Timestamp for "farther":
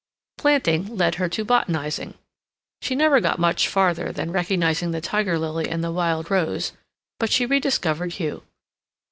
3.67-4.11